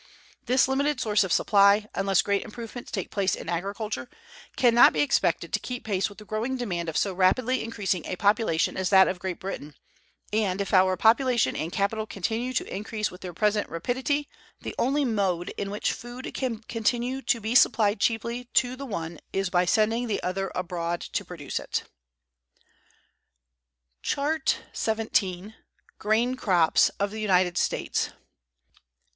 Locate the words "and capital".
11.55-12.07